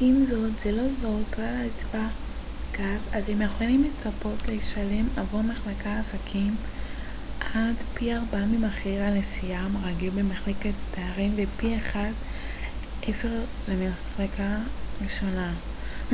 [0.00, 2.06] עם זאת זה לא זול ככלל אצבע
[2.72, 6.56] גס אתם יכולים לצפות לשלם עבור מחלקת עסקים
[7.40, 12.12] עד פי ארבעה ממחיר הנסיעה הרגיל במחלקת תיירים ופי אחד
[13.02, 13.28] עשר
[13.68, 14.56] למחלקה
[15.04, 15.52] ראשונה